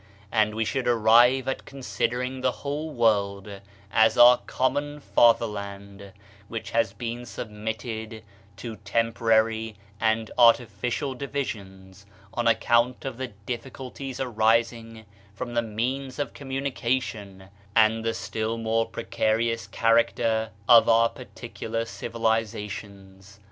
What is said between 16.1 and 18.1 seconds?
of com munication, and